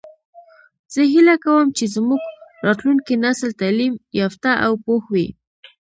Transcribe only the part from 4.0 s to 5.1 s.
یافته او پوه